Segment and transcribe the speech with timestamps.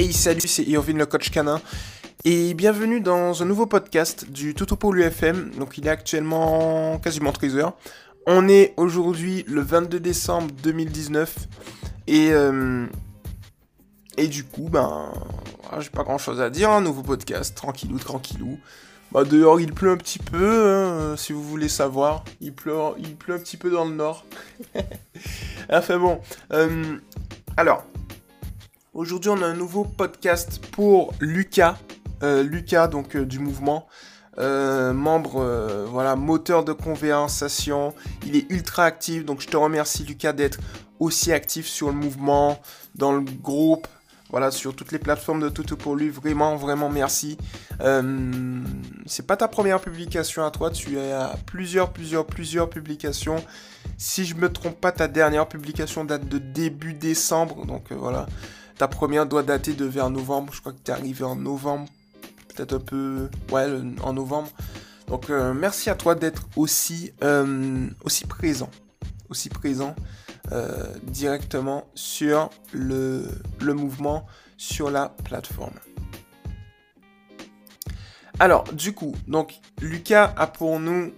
[0.00, 1.60] Hey salut, c'est Irvin le coach canin
[2.24, 5.50] et bienvenue dans un nouveau podcast du Toto pour l'UFM.
[5.58, 7.72] Donc il est actuellement quasiment 13h.
[8.28, 11.48] On est aujourd'hui le 22 décembre 2019
[12.06, 12.86] et euh,
[14.16, 15.12] et du coup ben
[15.80, 18.56] j'ai pas grand chose à dire, un nouveau podcast, tranquillou tranquillou.
[19.10, 22.22] Bah dehors il pleut un petit peu, hein, si vous voulez savoir.
[22.40, 24.24] Il pleut, il pleut un petit peu dans le nord.
[25.70, 26.20] enfin bon.
[26.52, 26.98] Euh,
[27.56, 27.84] alors,
[28.98, 31.78] Aujourd'hui, on a un nouveau podcast pour Lucas.
[32.24, 33.86] Euh, Lucas, donc euh, du mouvement.
[34.38, 37.94] Euh, membre, voilà, moteur de conversation.
[38.26, 40.58] Il est ultra actif, donc je te remercie Lucas d'être
[40.98, 42.60] aussi actif sur le mouvement,
[42.96, 43.86] dans le groupe,
[44.30, 46.08] voilà, sur toutes les plateformes de Toto pour lui.
[46.08, 47.38] Vraiment, vraiment merci.
[49.06, 53.44] c'est pas ta première publication à toi, tu as plusieurs, plusieurs, plusieurs publications.
[53.96, 58.26] Si je me trompe pas, ta dernière publication date de début décembre, donc voilà.
[58.78, 60.52] Ta première doit dater de vers novembre.
[60.54, 61.88] Je crois que tu es arrivé en novembre.
[62.54, 63.28] Peut-être un peu.
[63.50, 63.66] Ouais,
[64.02, 64.50] en novembre.
[65.08, 67.88] Donc euh, merci à toi d'être aussi, euh,
[68.28, 68.70] présent.
[69.30, 69.96] Aussi présent
[70.52, 73.28] euh, directement sur le,
[73.60, 75.74] mouvement, sur la plateforme.
[78.38, 79.16] Alors, du coup,
[79.80, 81.12] Lucas a pour nous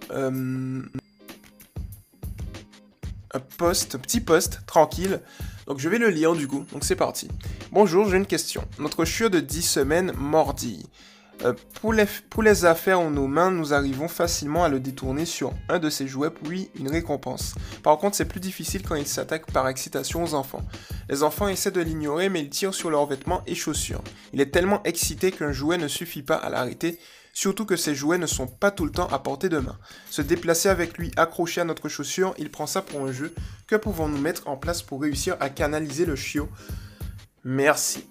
[3.33, 5.21] un post, petit post tranquille
[5.71, 7.29] donc je vais le lire du coup, donc c'est parti.
[7.71, 8.65] Bonjour, j'ai une question.
[8.77, 10.85] Notre chiot de 10 semaines mordit.
[11.45, 15.79] Euh, pour, les, affaires en nos mains, nous arrivons facilement à le détourner sur un
[15.79, 17.55] de ses jouets, puis une récompense.
[17.83, 20.61] Par contre, c'est plus difficile quand il s'attaque par excitation aux enfants.
[21.09, 24.03] Les enfants essaient de l'ignorer, mais ils tirent sur leurs vêtements et chaussures.
[24.33, 26.99] Il est tellement excité qu'un jouet ne suffit pas à l'arrêter,
[27.33, 29.77] surtout que ces jouets ne sont pas tout le temps à portée de main.
[30.09, 33.33] Se déplacer avec lui accroché à notre chaussure, il prend ça pour un jeu.
[33.67, 36.49] Que pouvons-nous mettre en place pour réussir à canaliser le chiot?
[37.43, 38.07] Merci.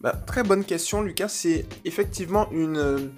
[0.00, 1.28] Bah, très bonne question, Lucas.
[1.28, 3.10] C'est effectivement une,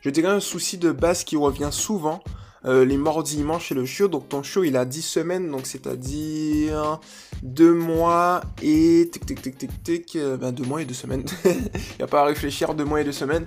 [0.00, 2.22] je un souci de base qui revient souvent.
[2.64, 4.08] Euh, les mordillements chez le chiot.
[4.08, 7.00] Donc ton chiot il a 10 semaines, donc c'est-à-dire
[7.42, 11.24] 2 mois et tic tic tic tic tic, 2 euh, ben, mois et 2 semaines.
[11.44, 13.46] il n'y a pas à réfléchir, 2 mois et 2 semaines.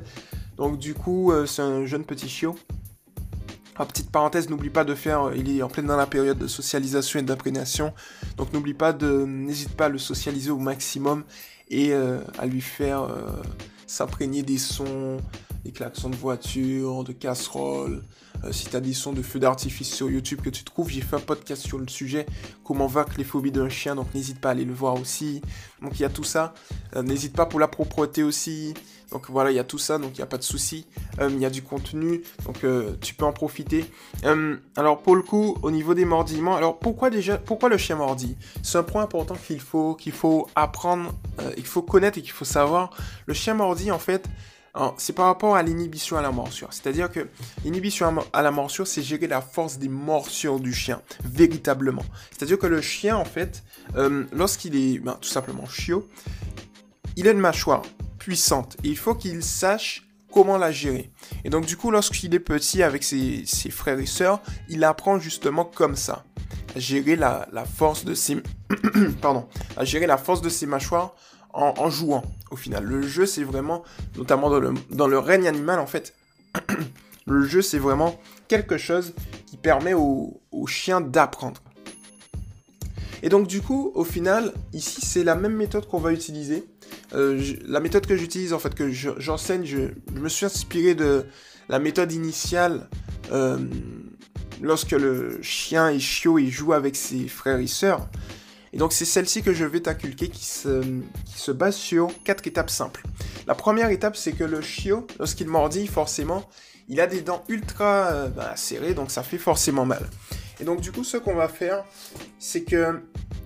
[0.57, 2.55] Donc du coup, euh, c'est un jeune petit chiot.
[3.77, 6.37] En petite parenthèse, n'oublie pas de faire, euh, il est en pleine dans la période
[6.37, 7.93] de socialisation et d'imprégnation,
[8.37, 11.25] donc n'oublie pas de, n'hésite pas à le socialiser au maximum
[11.69, 13.09] et euh, à lui faire
[13.85, 15.17] s'imprégner des sons,
[15.65, 18.01] des klaxons de voiture, de casseroles.
[18.51, 21.15] Si tu as des sons de feux d'artifice sur YouTube que tu trouves, j'ai fait
[21.15, 22.25] un podcast sur le sujet,
[22.63, 25.41] comment vaincre les phobies d'un chien, donc n'hésite pas à aller le voir aussi.
[25.81, 26.53] Donc il y a tout ça.
[26.95, 28.73] n'hésite pas pour la propreté aussi.
[29.11, 30.85] Donc voilà, il y a tout ça, donc il n'y a pas de souci.
[31.19, 33.85] Euh, il y a du contenu, donc euh, tu peux en profiter.
[34.25, 37.95] Euh, alors pour le coup, au niveau des mordillements, alors pourquoi déjà, pourquoi le chien
[37.95, 38.35] mordit?
[38.63, 41.13] C'est un point important qu'il faut, qu'il faut apprendre,
[41.57, 42.91] il faut connaître et qu'il faut savoir.
[43.25, 44.27] Le chien mordit, en fait,
[44.97, 46.67] c'est par rapport à l'inhibition à la morsure.
[46.71, 47.27] C'est-à-dire que
[47.63, 52.05] l'inhibition à la morsure, c'est gérer la force des morsures du chien, véritablement.
[52.31, 53.63] C'est-à-dire que le chien, en fait,
[54.33, 56.07] lorsqu'il est ben, tout simplement chiot,
[57.15, 57.83] il a une mâchoire
[58.19, 58.75] puissante.
[58.83, 60.05] il faut qu'il sache
[60.35, 61.11] comment la gérer.
[61.45, 65.63] Et donc du coup, lorsqu'il est petit avec ses, frères et sœurs, il apprend justement
[65.63, 66.25] comme ça.
[66.75, 68.43] À gérer la, force de ses...
[69.21, 69.47] Pardon.
[69.77, 71.15] À gérer la force de ses mâchoires
[71.55, 72.83] en, jouant, au final.
[72.83, 73.83] Le jeu, c'est vraiment,
[74.17, 74.49] notamment
[74.91, 76.13] dans le, règne animal, en fait,
[77.25, 79.13] le jeu, c'est vraiment quelque chose
[79.47, 81.61] qui permet au, au chien d'apprendre.
[83.23, 86.63] Et donc du coup, au final, ici, c'est la même méthode qu'on va utiliser.
[87.13, 89.79] Euh, la méthode que j'utilise, en fait, que j'enseigne, je,
[90.13, 91.25] me suis inspiré de
[91.69, 92.87] la méthode initiale
[93.31, 93.57] euh,
[94.61, 98.07] lorsque le chien est chiot et joue avec ses frères et sœurs.
[98.75, 100.81] Et donc c'est celle-ci que je vais t'inculquer qui se,
[101.25, 103.03] qui se base sur quatre étapes simples.
[103.47, 106.43] La première étape, c'est que le chiot, lorsqu'il mordit, forcément,
[106.89, 110.05] il a des dents ultra euh, bah, serrées, donc ça fait forcément mal.
[110.59, 111.85] Et donc du coup, ce qu'on va faire,
[112.37, 113.01] c'est que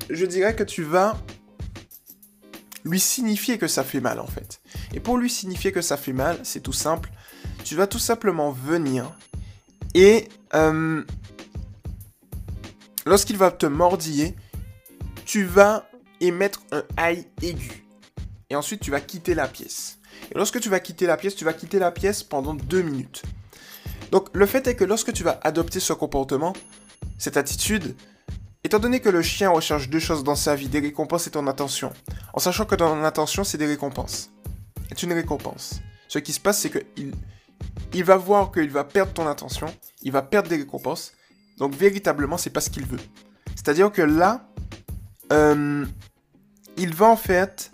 [0.10, 1.16] je dirais que tu vas
[2.84, 4.62] lui signifier que ça fait mal en fait.
[4.96, 7.12] Et pour lui signifier que ça fait mal, c'est tout simple.
[7.64, 9.16] Tu vas tout simplement venir
[9.94, 11.04] et euh,
[13.06, 14.36] lorsqu'il va te mordiller,
[15.30, 15.88] tu vas
[16.22, 17.86] émettre un aïe aigu.
[18.50, 20.00] Et ensuite, tu vas quitter la pièce.
[20.31, 23.22] Et lorsque tu vas quitter la pièce, tu vas quitter la pièce pendant deux minutes.
[24.10, 26.54] Donc, le fait est que lorsque tu vas adopter ce comportement,
[27.20, 27.96] cette attitude,
[28.64, 31.48] Étant donné que le chien recherche deux choses dans sa vie, des récompenses et ton
[31.48, 31.94] attention,
[32.34, 34.31] en sachant que ton attention c'est des récompenses,
[34.90, 35.80] c'est une récompense.
[36.10, 37.14] Ce qui se passe c'est qu'il
[37.94, 41.14] il va voir qu'il va perdre ton attention, il va perdre des récompenses,
[41.58, 43.00] donc véritablement c'est pas ce qu'il veut.
[43.56, 44.50] C'est-à-dire que là,
[45.31, 45.86] euh,
[46.78, 47.72] il va en fait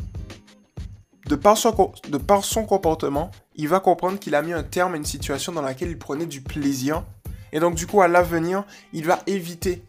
[1.27, 5.51] de par, son, comportement, il va comprendre qu'il a mis un terme à une situation
[5.51, 7.03] dans laquelle il prenait du plaisir.
[7.51, 8.63] Et donc, du coup, à l'avenir,
[8.93, 9.83] il va éviter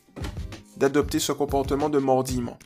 [0.79, 2.59] d'adopter ce comportement de mordillement.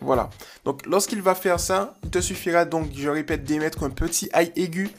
[0.00, 0.28] Voilà.
[0.66, 4.52] Donc, lorsqu'il va faire ça, il te suffira donc, je répète, d'émettre un petit aïe
[4.56, 4.90] aigu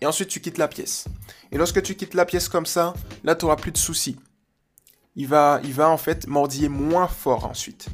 [0.00, 1.04] et ensuite tu quittes la pièce.
[1.52, 4.16] Et lorsque tu quittes la pièce comme ça, là, tu n'auras plus de soucis.
[5.20, 5.26] Il
[5.74, 7.88] va, en fait mordiller moins fort ensuite.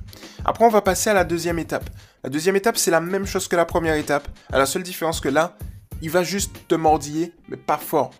[0.44, 1.90] Après, on va passer à la deuxième étape.
[2.22, 4.28] La deuxième étape, c'est la même chose que la première étape.
[4.52, 5.56] À la seule différence que là,
[6.02, 8.12] il va juste te mordiller, mais pas fort.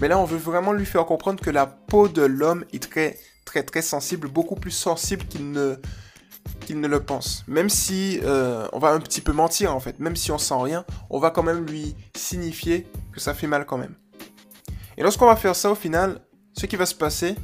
[0.00, 3.18] Mais là, on veut vraiment lui faire comprendre que la peau de l'homme est très,
[3.44, 5.76] très, très sensible, beaucoup plus sensible qu'il ne,
[6.60, 7.44] qu'il ne le pense.
[7.48, 10.54] Même si euh, on va un petit peu mentir en fait, même si on sent
[10.58, 13.94] rien, on va quand même lui signifier que ça fait mal quand même.
[14.96, 16.20] Et lorsqu'on va faire ça au final,
[16.54, 17.34] ce qui va se passer,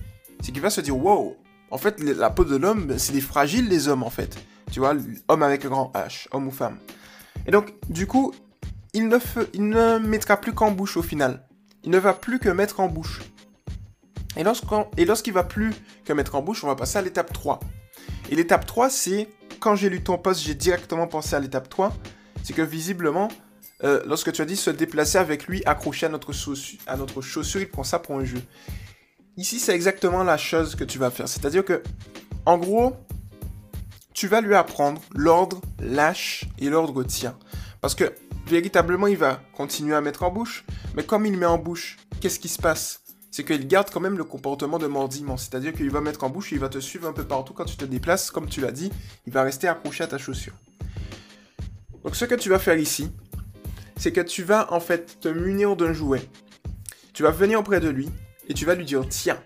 [0.44, 1.38] c'est qu'il va se dire wow,
[1.70, 4.37] en fait la peau de l'homme, c'est des fragiles les hommes en fait.
[4.70, 4.94] Tu vois,
[5.29, 6.76] homme avec un grand H, homme ou femme.
[7.46, 8.35] Et donc du coup,
[8.93, 11.46] il ne, mettra plus qu'en bouche au final.
[11.82, 13.23] Il ne va plus que mettre en bouche.
[14.37, 14.44] Et
[15.06, 15.73] lorsqu'il va plus
[16.05, 17.61] que mettre en bouche, on va passer à l'étape 3.
[18.31, 19.29] Et l'étape 3, c'est,
[19.61, 21.96] quand j'ai lu ton post, j'ai directement pensé à l'étape 3,
[22.43, 23.29] c'est que visiblement,
[23.82, 27.85] euh, lorsque tu as dit se déplacer avec lui accroché à notre chaussure, il prend
[27.85, 28.43] ça pour un jeu.
[29.36, 31.28] Ici, c'est exactement la chose que tu vas faire.
[31.28, 31.82] C'est-à-dire que,
[32.46, 32.94] en gros,
[34.12, 37.36] tu vas lui apprendre l'ordre lâche et l'ordre tient.
[37.81, 38.14] Parce que,
[38.46, 40.64] véritablement, il va continuer à mettre en bouche.
[40.94, 43.00] Mais comme il met en bouche, qu'est-ce qui se passe?
[43.32, 45.36] C'est qu'il garde quand même le comportement de mordillement.
[45.36, 47.64] C'est-à-dire qu'il va mettre en bouche et il va te suivre un peu partout quand
[47.64, 48.31] tu te déplaces.
[48.31, 48.92] Comme tu l'as dit,
[49.26, 50.54] il va rester accroché à ta chaussure.
[52.04, 53.10] Donc, ce que tu vas faire ici,
[53.96, 56.22] c'est que tu vas en fait te munir d'un jouet.
[57.12, 58.08] Tu vas venir auprès de lui
[58.49, 59.38] et tu vas lui dire tiens.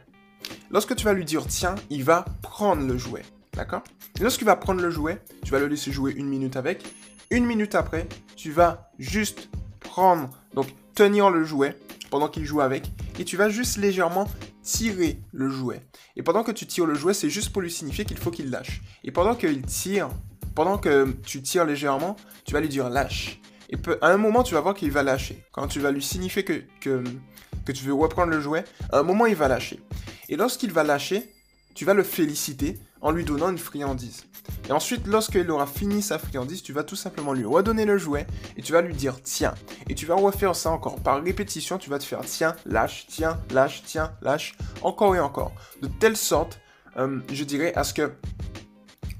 [0.70, 3.22] Lorsque tu vas lui dire tiens, il va prendre le jouet.
[3.54, 3.82] D'accord?
[4.18, 6.84] Et lorsqu'il va prendre le jouet, tu vas le laisser jouer une minute avec.
[7.30, 9.48] Une minute après, tu vas juste
[9.80, 11.76] prendre, donc tenir le jouet
[12.10, 14.26] pendant qu'il joue avec, et tu vas juste légèrement
[14.62, 15.82] tirer le jouet.
[16.16, 18.50] Et pendant que tu tires le jouet, c'est juste pour lui signifier qu'il faut qu'il
[18.50, 18.80] lâche.
[19.04, 19.36] Et pendant
[20.54, 23.40] pendant que tu tires légèrement, tu vas lui dire lâche.
[23.70, 25.44] Et à un moment, tu vas voir qu'il va lâcher.
[25.52, 29.26] Quand tu vas lui signifier que, que, tu veux reprendre le jouet, à un moment,
[29.26, 29.80] il va lâcher.
[30.28, 31.34] Et lorsqu'il va lâcher,
[31.74, 34.24] tu vas le féliciter en lui donnant une friandise.
[34.68, 38.26] Et ensuite, lorsqu'il aura fini sa friandise, tu vas tout simplement lui redonner le jouet
[38.56, 39.54] et tu vas lui dire tiens.
[39.88, 40.96] Et tu vas refaire ça encore.
[40.96, 45.52] Par répétition, tu vas te faire tiens, lâche, tiens, lâche, tiens, lâche, encore et encore.
[45.82, 46.58] De telle sorte,
[46.96, 48.12] euh, je dirais, à ce que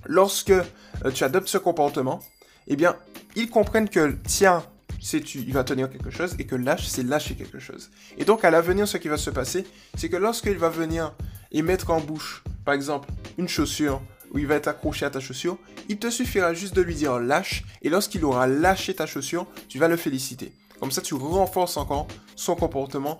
[0.06, 2.20] lorsque euh, tu adoptes ce comportement,
[2.66, 2.96] eh bien,
[3.38, 4.64] ils comprennent que tiens,
[5.00, 7.90] c'est tu, il va tenir quelque chose et que lâche, c'est lâcher quelque chose.
[8.19, 9.64] Et donc à l'avenir, ce qui va se passer,
[9.96, 11.14] c'est que lorsqu'il va venir
[11.52, 13.08] et mettre en bouche, par exemple,
[13.38, 14.02] une chaussure
[14.32, 15.56] où il va être accroché à ta chaussure,
[15.88, 19.79] il te suffira juste de lui dire lâche et lorsqu'il aura lâché ta chaussure, tu
[19.79, 20.52] vas le féliciter.
[20.81, 23.19] Comme ça, tu renforces encore son comportement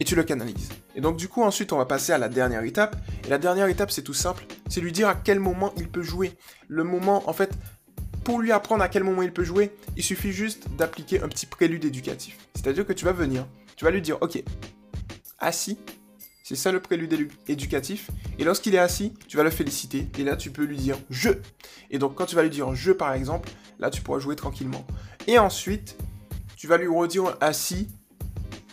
[0.00, 0.70] et tu le canalises.
[0.94, 2.96] Et donc du coup, ensuite, on va passer à la dernière étape.
[3.24, 6.02] Et la dernière étape, c'est tout simple, c'est lui dire à quel moment il peut
[6.02, 6.32] jouer.
[6.68, 7.52] Le moment, en fait,
[8.26, 11.46] pour lui apprendre à quel moment il peut jouer, il suffit juste d'appliquer un petit
[11.46, 12.36] prélude éducatif.
[12.56, 13.46] C'est-à-dire que tu vas venir,
[13.76, 14.42] tu vas lui dire, ok,
[15.38, 15.78] assis,
[16.42, 18.10] c'est ça le prélude éducatif.
[18.40, 20.08] Et lorsqu'il est assis, tu vas le féliciter.
[20.18, 21.30] Et là, tu peux lui dire je.
[21.92, 24.84] Et donc, quand tu vas lui dire je, par exemple, là, tu pourras jouer tranquillement.
[25.28, 25.96] Et ensuite,
[26.56, 27.86] tu vas lui redire assis.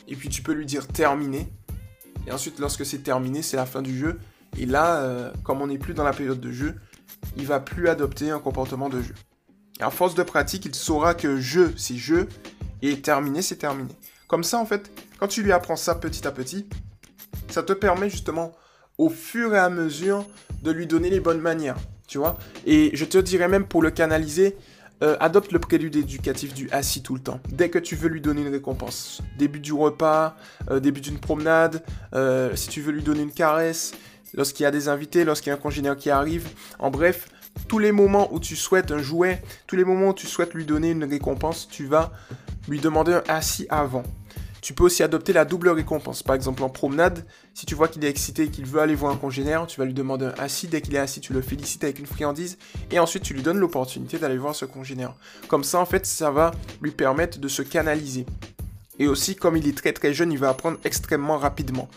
[0.08, 1.48] Et puis, tu peux lui dire terminé.
[2.26, 4.20] Et ensuite, lorsque c'est terminé, c'est la fin du jeu.
[4.58, 6.74] Et là, euh, comme on n'est plus dans la période de jeu,
[7.38, 9.14] il va plus adopter un comportement de jeu.
[9.92, 12.28] Force de pratique, il saura que jeu, c'est jeu,
[12.82, 13.90] et terminé, c'est terminé.
[14.28, 16.68] Comme ça, en fait, quand tu lui apprends ça petit à petit,
[17.50, 18.54] ça te permet justement,
[18.98, 20.26] au fur et à mesure,
[20.62, 22.38] de lui donner les bonnes manières, tu vois.
[22.66, 24.56] Et je te dirais même pour le canaliser,
[25.02, 27.42] euh, adopte le prélude éducatif du assis tout le temps.
[27.50, 30.38] Dès que tu veux lui donner une récompense, début du repas,
[30.70, 33.94] euh, début d'une promenade, euh, si tu veux lui donner une caresse,
[34.34, 36.48] lorsqu'il y a des invités, lorsqu'il y a un congénère qui arrive,
[36.80, 37.28] en bref,
[37.68, 40.66] tous les moments où tu souhaites un jouet, tous les moments où tu souhaites lui
[40.66, 42.12] donner une récompense, tu vas
[42.68, 44.04] lui demander un assis avant.
[44.62, 46.24] Tu peux aussi adopter la double récompense.
[46.24, 49.12] Par exemple, en promenade, si tu vois qu'il est excité et qu'il veut aller voir
[49.12, 50.68] un congénère, tu vas lui demander un assis.
[50.68, 52.58] Dès qu'il est assis, tu le félicites avec une friandise.
[52.90, 55.16] Et ensuite, tu lui donnes l'opportunité d'aller voir ce congénère.
[55.50, 58.26] Comme ça, en fait, ça va lui permettre de se canaliser.
[59.00, 61.90] Et aussi, comme il est très très jeune, il va apprendre extrêmement rapidement.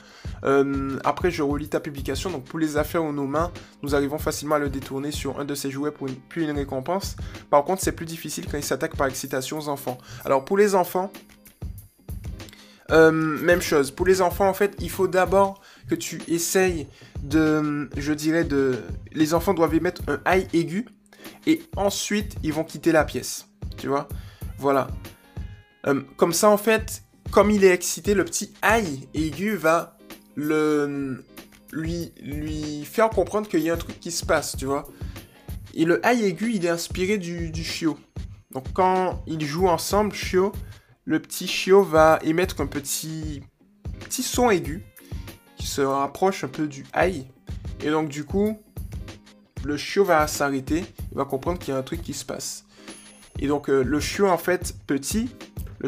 [0.44, 2.30] Euh, après, je relis ta publication.
[2.30, 5.44] Donc, pour les affaires ou nos mains, nous arrivons facilement à le détourner sur un
[5.44, 7.16] de ses jouets pour une, une récompense.
[7.50, 9.98] Par contre, c'est plus difficile quand il s'attaque par excitation aux enfants.
[10.24, 11.12] Alors, pour les enfants,
[12.92, 13.90] euh, même chose.
[13.90, 16.86] Pour les enfants, en fait, il faut d'abord que tu essayes
[17.22, 18.78] de, je dirais, de...
[19.12, 20.86] Les enfants doivent émettre un high aigu
[21.46, 23.46] et ensuite, ils vont quitter la pièce.
[23.76, 24.08] Tu vois?
[24.58, 24.88] Voilà.
[25.86, 29.96] Euh, comme ça, en fait, comme il est excité, le petit aïe aigu va
[31.72, 34.88] lui, faire comprendre qu'il y a un truc qui se passe, tu vois.
[35.74, 37.98] Et le aïe aigu, il est inspiré du, du chiot.
[38.52, 40.52] Donc quand ils jouent ensemble, chiot,
[41.04, 43.42] le petit chiot va émettre un petit,
[44.00, 44.84] petit son aigu
[45.56, 47.26] qui se rapproche un peu du aïe.
[47.84, 48.58] Et donc du coup,
[49.64, 52.64] le chiot va s'arrêter, il va comprendre qu'il y a un truc qui se passe.
[53.38, 55.28] Et donc euh, le chiot en fait petit,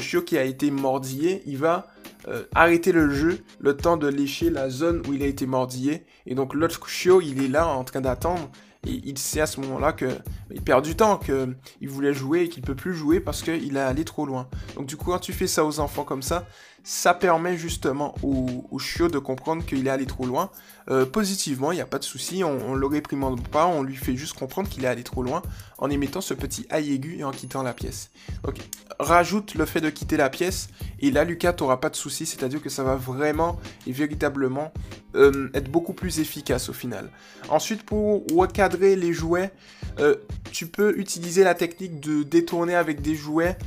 [0.01, 1.89] chiot qui a été mordillé, il va
[2.29, 6.05] euh, arrêter le jeu le temps de lécher la zone où il a été mordillé.
[6.27, 8.51] Et donc l'autre chiot, il est là en train d'attendre.
[8.87, 10.07] Et il sait à ce moment-là que
[10.51, 13.81] il perd du temps, qu'il voulait jouer et qu'il peut plus jouer parce qu'il est
[13.81, 14.49] allé trop loin.
[14.77, 16.47] Donc du coup, quand tu fais ça aux enfants comme ça,
[16.85, 20.51] ça permet justement au, chiot de comprendre qu'il est allé trop loin.
[20.89, 23.97] Euh, positivement, il n'y a pas de souci, on, ne le réprimande pas, on lui
[23.97, 25.43] fait juste comprendre qu'il est allé trop loin
[25.77, 28.11] en émettant ce petit aïe aigu et en quittant la pièce.
[28.45, 28.57] Donc,
[28.99, 30.69] rajoute le fait de quitter la pièce
[31.01, 34.73] et là, Lucas, tu n'auras pas de souci, c'est-à-dire que ça va vraiment et véritablement
[35.19, 37.11] euh, être beaucoup plus efficace au final.
[37.49, 39.53] Ensuite, pour recadrer les jouets,
[39.99, 40.15] euh,
[40.53, 43.59] tu peux utiliser la technique de détourner avec des jouets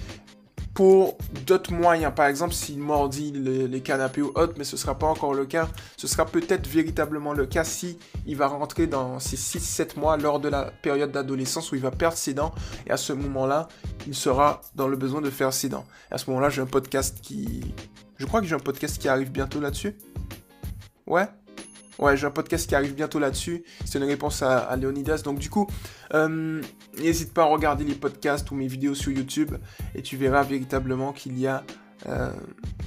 [0.73, 2.13] pour d'autres moyens.
[2.15, 5.45] Par exemple, s'il mordit les, canapés ou autre, mais ce ne sera pas encore le
[5.45, 5.67] cas.
[5.97, 10.39] Ce sera peut-être véritablement le cas si il va rentrer dans ces 6-7 mois lors
[10.39, 12.53] de la période d'adolescence où il va perdre ses dents.
[12.87, 13.67] Et à ce moment-là,
[14.07, 15.85] il sera dans le besoin de faire ses dents.
[16.09, 17.61] Et à ce moment-là, j'ai un podcast qui...
[18.17, 19.95] Je crois que j'ai un podcast qui arrive bientôt là-dessus.
[21.07, 21.27] Ouais?
[22.01, 23.63] Ouais, j'ai un podcast qui arrive bientôt là-dessus.
[23.85, 25.21] C'est une réponse à, Leonidas.
[25.23, 25.67] Donc du coup,
[26.13, 26.61] euh,
[26.97, 29.55] n'hésite pas à regarder les podcasts ou mes vidéos sur YouTube
[29.93, 31.63] et tu verras véritablement qu'il y a
[32.07, 32.31] euh,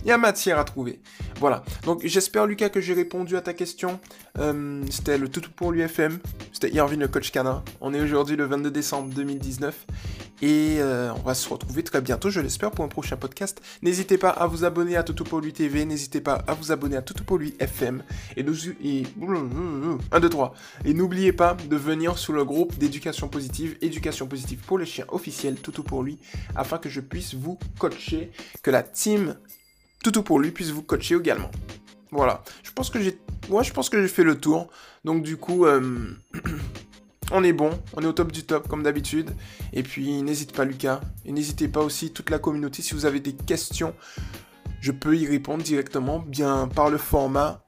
[0.03, 1.01] il y a matière à trouver.
[1.39, 1.63] Voilà.
[1.85, 4.01] Donc j'espère Lucas que j'ai répondu à ta question.
[4.39, 6.19] Euh, c'était le tout pour l'UFM.
[6.53, 7.63] C'était Irvin le coach canin.
[7.81, 9.87] On est aujourd'hui le 22 décembre 2019.
[10.43, 13.63] Et euh, on va se retrouver très bientôt, je l'espère, pour un prochain podcast.
[13.83, 16.97] N'hésitez pas à vous abonner à Toto pour lui TV, n'hésitez pas à vous abonner
[16.97, 18.03] à Toto pour lui FM.
[18.37, 18.55] Et nous.
[18.83, 19.05] Et,
[20.13, 20.55] 1, 2, 3.
[20.85, 25.07] Et n'oubliez pas de venir sur le groupe d'éducation positive, éducation positive pour les chiens
[25.09, 26.19] officiel, Toto pour lui,
[26.57, 29.37] afin que je puisse vous coacher, que la team
[30.03, 31.51] Toto pour lui puisse vous coacher également.
[32.11, 32.43] Voilà.
[32.63, 33.19] Je pense que j'ai.
[33.49, 34.69] Moi, je pense que j'ai fait le tour.
[35.05, 35.65] Donc, du coup.
[35.65, 36.11] Euh,
[37.33, 39.31] on est bon, on est au top du top comme d'habitude.
[39.73, 43.21] Et puis n'hésite pas Lucas, et n'hésitez pas aussi toute la communauté si vous avez
[43.21, 43.95] des questions,
[44.81, 47.65] je peux y répondre directement bien par le format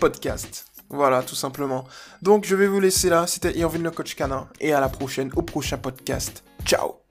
[0.00, 0.66] podcast.
[0.88, 1.84] Voilà, tout simplement.
[2.22, 5.30] Donc je vais vous laisser là, c'était Irvin le coach canin et à la prochaine
[5.36, 6.44] au prochain podcast.
[6.64, 7.05] Ciao